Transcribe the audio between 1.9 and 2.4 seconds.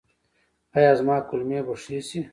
شي؟